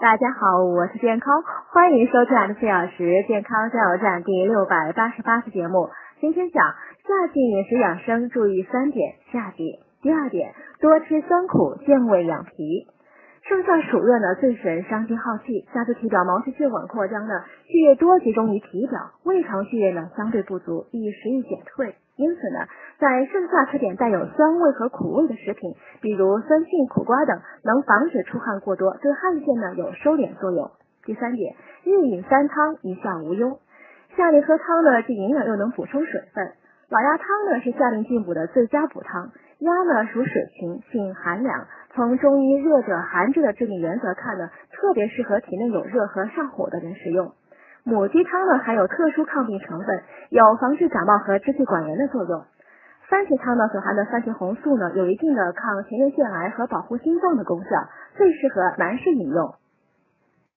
[0.00, 1.42] 大家好，我是健康，
[1.74, 5.90] 欢迎收听二十四小时健康加油站第六百八十八期节目。
[6.22, 6.64] 今天讲
[7.06, 9.16] 夏季饮食养生注意三点。
[9.30, 12.86] 夏季第二点，多吃酸苦健胃养脾。
[13.50, 21.96] 盛夏暑热呢，最使人伤心耗气，加速体表毛细血管扩张呢，血液多集中于体表，胃肠血液呢相对不足，易食欲减退。
[22.14, 22.60] 因此呢，
[23.00, 30.70] 在盛夏吃点带有酸味和苦味的食品，比如酸杏、苦瓜等，能防止出汗过多，对汗腺呢有收敛作用。
[31.04, 33.58] 第三点，日饮三汤，一夏无忧。
[34.16, 36.52] 夏令喝汤呢，既营养又能补充水分。
[36.88, 39.32] 老鸭汤呢是夏令进补的最佳补汤。
[39.58, 47.32] 鸭呢属水禽，性寒凉，从中医热者寒治的治理原则看呢，特别适合体内有热和上火的人食用。
[47.82, 52.44] 母鸡汤呢含有特殊抗病成分，有防治感冒和支气管炎的作用。
[53.08, 57.68] 番茄汤呢所含的番茄红素呢有一定的抗前列腺癌和保护心脏的功效，
[58.14, 59.54] 最适合男士饮用。